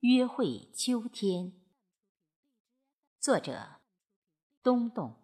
[0.00, 1.54] 约会秋天，
[3.18, 3.80] 作者
[4.62, 5.16] 东东，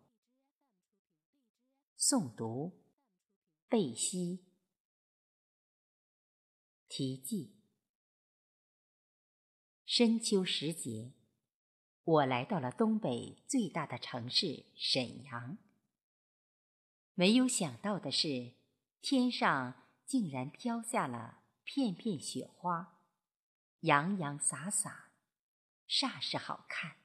[1.99, 2.83] 诵读
[3.69, 4.47] 贝西。
[6.89, 7.55] 题记：
[9.85, 11.13] 深秋时节，
[12.05, 15.59] 我来到了东北最大的城市沈阳。
[17.13, 18.55] 没有想到的是，
[19.03, 23.02] 天上竟然飘下了片片雪花。
[23.83, 25.11] 洋洋洒洒，
[25.89, 26.99] 煞是好看。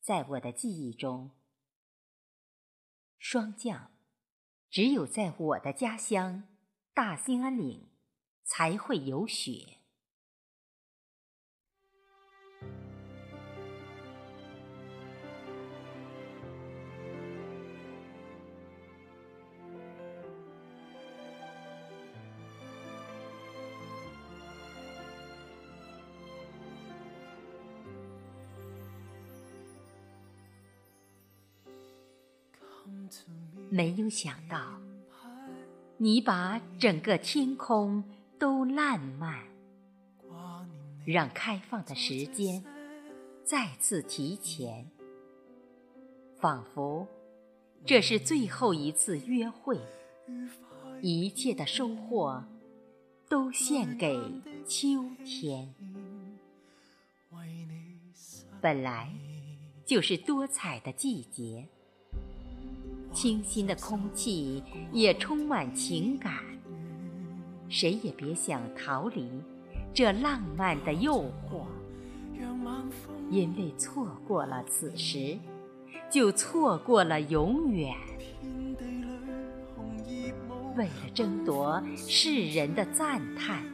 [0.00, 1.32] 在我的记忆中，
[3.18, 3.90] 霜降
[4.70, 6.56] 只有在我的家乡
[6.94, 7.90] 大兴安岭
[8.44, 9.77] 才会有雪。
[33.70, 34.80] 没有想到，
[35.96, 38.02] 你把整个天空
[38.38, 39.44] 都烂漫，
[41.04, 42.64] 让开放的时间
[43.44, 44.86] 再次提前，
[46.38, 47.06] 仿佛
[47.84, 49.78] 这是最后一次约会，
[51.00, 52.44] 一切的收获
[53.28, 54.18] 都献给
[54.66, 55.74] 秋天。
[58.60, 59.12] 本来
[59.86, 61.68] 就是多彩的季节。
[63.12, 66.32] 清新的空气也充满情感，
[67.68, 69.28] 谁也别想逃离
[69.92, 71.64] 这浪漫的诱惑，
[73.30, 75.36] 因为错过了此时，
[76.10, 77.94] 就错过了永远。
[80.76, 83.64] 为了争夺世人的赞叹，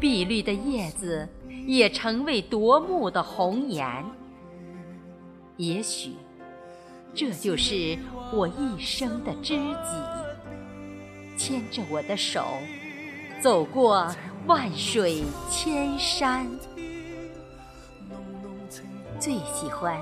[0.00, 1.28] 碧绿的叶子
[1.66, 4.04] 也成为夺目的红颜。
[5.58, 6.12] 也许。
[7.16, 7.98] 这就是
[8.30, 9.64] 我一生的知己，
[11.38, 12.44] 牵着我的手，
[13.40, 14.14] 走过
[14.46, 16.46] 万水千山。
[19.18, 19.98] 最喜欢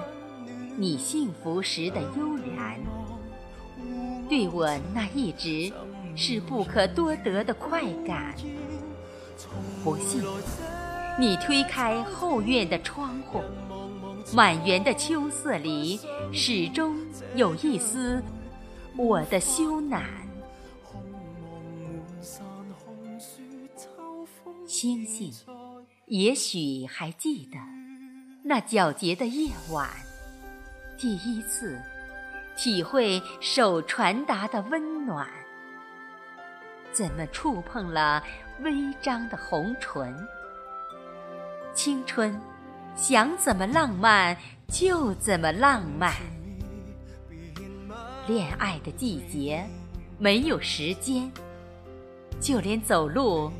[0.76, 2.80] 你幸福时的悠然，
[4.28, 5.72] 对我那一直
[6.16, 8.34] 是不可多得的快感。
[9.84, 10.20] 不信，
[11.16, 13.40] 你推开后院的窗户。
[14.32, 16.00] 满园的秋色里，
[16.32, 16.96] 始终
[17.34, 18.22] 有一丝
[18.96, 20.02] 我的羞赧。
[24.66, 25.32] 星星，
[26.06, 27.58] 也许还记得
[28.42, 29.88] 那皎洁的夜晚，
[30.98, 31.80] 第一次
[32.56, 35.28] 体会手传达的温暖。
[36.92, 38.22] 怎么触碰了
[38.60, 40.16] 微张的红唇？
[41.74, 42.40] 青春。
[42.96, 44.36] 想怎么浪漫
[44.68, 46.14] 就怎么浪漫，
[48.26, 49.64] 恋爱的季节
[50.16, 51.30] 没有时间，
[52.40, 53.50] 就连走路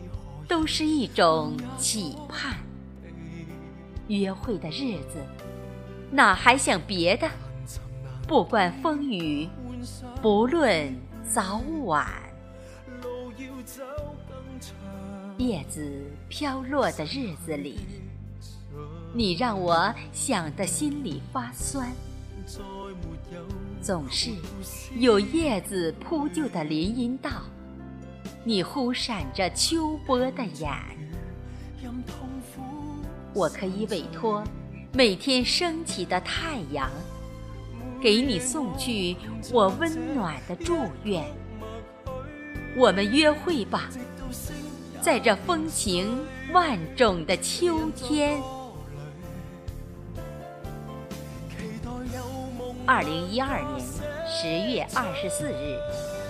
[0.49, 2.57] 都是一种期盼。
[4.07, 5.19] 约会的日子
[6.11, 7.29] 哪还想别的？
[8.29, 9.49] 不管风雨，
[10.23, 10.97] 不论
[11.29, 12.09] 早晚，
[15.39, 17.81] 叶子飘落的日子里。
[19.17, 21.89] 你让我想得心里发酸，
[23.81, 24.31] 总是
[24.99, 27.31] 有叶子铺就的林荫道，
[28.43, 30.69] 你忽闪着秋波的眼，
[33.33, 34.43] 我可以委托
[34.93, 36.91] 每天升起的太阳，
[38.01, 39.17] 给你送去
[39.53, 41.25] 我温暖的祝愿。
[42.77, 43.89] 我们约会吧，
[45.01, 46.19] 在这风情
[46.53, 48.43] 万种的秋天。
[52.87, 53.81] 二零一二年
[54.27, 55.79] 十月二十四日，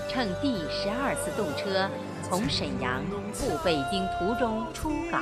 [0.09, 1.91] 乘第十二次动车
[2.23, 5.19] 从沈阳赴北京途中出稿。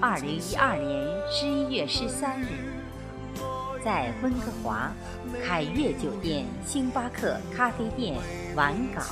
[0.00, 2.48] 二零一二年十一月十三日，
[3.84, 4.90] 在温哥华
[5.44, 8.16] 凯悦酒店星巴克咖啡店
[8.56, 9.02] 完稿。